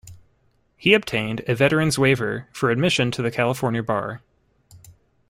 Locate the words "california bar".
3.29-4.23